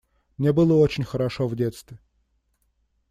Мне 0.39 0.51
было 0.51 0.73
очень 0.73 1.03
хорошо 1.03 1.47
в 1.47 1.55
детстве. 1.55 1.99